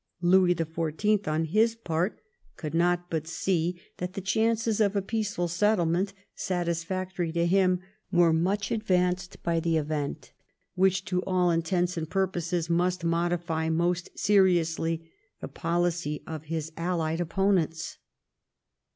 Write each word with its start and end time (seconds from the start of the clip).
Louis 0.21 0.55
the 0.55 0.65
Fourteenth, 0.65 1.27
on 1.27 1.45
his 1.45 1.75
part, 1.75 2.21
could 2.57 2.73
not 2.73 3.11
but 3.11 3.27
see 3.27 3.79
that 3.97 4.13
the 4.13 4.19
chances 4.21 4.81
of 4.81 4.95
a 4.95 5.01
peaceful 5.03 5.47
settlement, 5.47 6.11
satisfactory 6.33 7.31
to 7.33 7.45
him, 7.45 7.81
were 8.11 8.33
much 8.33 8.71
advanced 8.71 9.43
by 9.43 9.59
the 9.59 9.77
event 9.77 10.31
which 10.73 11.05
to 11.05 11.21
all 11.27 11.51
intents 11.51 11.97
and 11.97 12.09
purposes 12.09 12.67
must 12.67 13.03
modify 13.03 13.69
most 13.69 14.09
seriously 14.17 15.07
the 15.39 15.47
policy 15.47 16.23
of 16.25 16.45
his 16.45 16.71
allied 16.77 17.21
opponents. 17.21 17.99